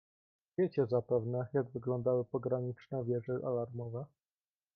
[0.57, 4.05] "Wiecie zapewne, jak wyglądały pograniczne wieże alarmowe?"